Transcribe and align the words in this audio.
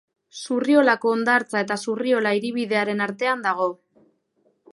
Zurriolako 0.43 1.11
hondartza 1.17 1.61
eta 1.65 1.77
Zurriola 1.83 2.33
hiribidearen 2.39 3.05
artean 3.09 3.47
dago. 3.49 3.71